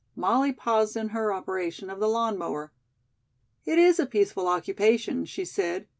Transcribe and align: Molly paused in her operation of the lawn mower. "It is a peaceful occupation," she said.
Molly 0.15 0.51
paused 0.51 0.97
in 0.97 1.09
her 1.09 1.31
operation 1.31 1.91
of 1.91 1.99
the 1.99 2.09
lawn 2.09 2.35
mower. 2.35 2.71
"It 3.65 3.77
is 3.77 3.99
a 3.99 4.07
peaceful 4.07 4.47
occupation," 4.47 5.25
she 5.25 5.45
said. 5.45 5.85